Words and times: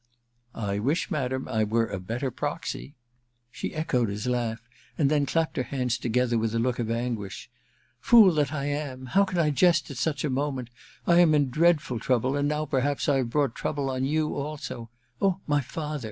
* 0.37 0.55
I 0.71 0.79
wish, 0.79 1.11
madam, 1.11 1.47
I 1.47 1.63
were 1.63 1.85
a 1.85 1.99
better 1.99 2.31
proxy!' 2.31 2.95
She 3.51 3.75
echoed 3.75 4.09
his 4.09 4.25
laugh, 4.25 4.67
and 4.97 5.11
then 5.11 5.27
clapped 5.27 5.57
her 5.57 5.61
hands 5.61 5.99
together 5.99 6.39
with 6.39 6.55
a 6.55 6.57
look 6.57 6.79
of 6.79 6.89
anguish. 6.89 7.51
^ 7.99 8.03
Fool 8.03 8.33
that 8.33 8.51
I 8.51 8.65
am! 8.65 9.05
How 9.05 9.25
can 9.25 9.37
I 9.37 9.51
jest 9.51 9.91
at 9.91 9.97
such 9.97 10.23
a 10.23 10.29
moment? 10.31 10.71
I 11.05 11.19
am 11.19 11.35
in 11.35 11.51
dreadful 11.51 11.99
trouble, 11.99 12.35
and 12.35 12.47
now 12.47 12.65
perhaps 12.65 13.07
I 13.07 13.17
have 13.17 13.29
brought 13.29 13.53
trouble 13.53 13.91
on 13.91 14.03
you 14.03 14.33
also 14.35 14.89
Oh, 15.21 15.39
my 15.45 15.61
father 15.61 15.99